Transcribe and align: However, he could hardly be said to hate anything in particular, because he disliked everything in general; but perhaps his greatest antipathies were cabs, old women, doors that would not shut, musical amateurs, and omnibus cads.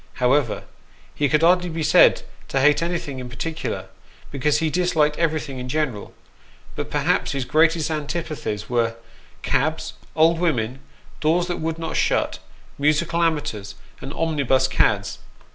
However, 0.13 0.63
he 1.13 1.29
could 1.29 1.43
hardly 1.43 1.69
be 1.69 1.83
said 1.83 2.23
to 2.47 2.59
hate 2.59 2.81
anything 2.81 3.19
in 3.19 3.29
particular, 3.29 3.85
because 4.31 4.57
he 4.57 4.71
disliked 4.71 5.19
everything 5.19 5.59
in 5.59 5.69
general; 5.69 6.15
but 6.75 6.89
perhaps 6.89 7.33
his 7.33 7.45
greatest 7.45 7.91
antipathies 7.91 8.67
were 8.67 8.95
cabs, 9.43 9.93
old 10.15 10.39
women, 10.39 10.79
doors 11.19 11.45
that 11.45 11.57
would 11.57 11.77
not 11.77 11.97
shut, 11.97 12.39
musical 12.79 13.21
amateurs, 13.21 13.75
and 14.01 14.11
omnibus 14.15 14.67
cads. 14.67 15.19